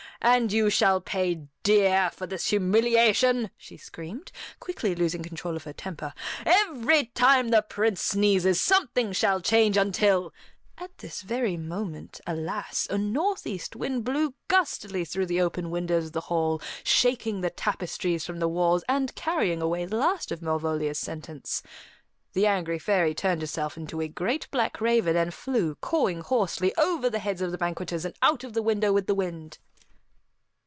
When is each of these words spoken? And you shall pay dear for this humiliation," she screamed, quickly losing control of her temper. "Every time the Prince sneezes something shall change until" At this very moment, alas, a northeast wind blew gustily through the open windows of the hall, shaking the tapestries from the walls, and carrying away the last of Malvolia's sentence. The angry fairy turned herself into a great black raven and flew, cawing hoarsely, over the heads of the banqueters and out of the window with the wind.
And 0.23 0.51
you 0.53 0.69
shall 0.69 1.01
pay 1.01 1.47
dear 1.63 2.11
for 2.13 2.27
this 2.27 2.51
humiliation," 2.51 3.49
she 3.57 3.75
screamed, 3.75 4.31
quickly 4.59 4.93
losing 4.93 5.23
control 5.23 5.55
of 5.55 5.63
her 5.63 5.73
temper. 5.73 6.13
"Every 6.45 7.05
time 7.07 7.49
the 7.49 7.63
Prince 7.63 8.01
sneezes 8.01 8.61
something 8.61 9.13
shall 9.13 9.41
change 9.41 9.77
until" 9.77 10.31
At 10.77 10.95
this 10.99 11.23
very 11.23 11.57
moment, 11.57 12.21
alas, 12.27 12.85
a 12.91 12.99
northeast 12.99 13.75
wind 13.75 14.03
blew 14.03 14.35
gustily 14.47 15.05
through 15.05 15.25
the 15.25 15.41
open 15.41 15.71
windows 15.71 16.05
of 16.05 16.11
the 16.11 16.21
hall, 16.21 16.61
shaking 16.83 17.41
the 17.41 17.49
tapestries 17.49 18.23
from 18.23 18.37
the 18.37 18.47
walls, 18.47 18.83
and 18.87 19.15
carrying 19.15 19.59
away 19.59 19.85
the 19.85 19.97
last 19.97 20.31
of 20.31 20.39
Malvolia's 20.43 20.99
sentence. 20.99 21.63
The 22.33 22.45
angry 22.45 22.77
fairy 22.77 23.15
turned 23.15 23.41
herself 23.41 23.75
into 23.75 23.99
a 24.01 24.07
great 24.07 24.47
black 24.51 24.79
raven 24.79 25.15
and 25.15 25.33
flew, 25.33 25.73
cawing 25.81 26.21
hoarsely, 26.21 26.75
over 26.75 27.09
the 27.09 27.17
heads 27.17 27.41
of 27.41 27.49
the 27.51 27.57
banqueters 27.57 28.05
and 28.05 28.13
out 28.21 28.43
of 28.43 28.53
the 28.53 28.61
window 28.61 28.93
with 28.93 29.07
the 29.07 29.15
wind. 29.15 29.57